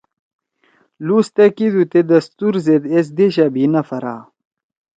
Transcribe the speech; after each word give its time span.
لوز 1.05 1.27
تأ 1.35 1.45
کیِدُو 1.55 1.83
تے 1.91 1.99
دستور 2.11 2.53
زید 2.65 2.83
ایس 2.93 3.07
دیشا 3.17 3.45
بھی 3.53 3.63
نہ 3.73 3.81
پھرا 3.87 4.15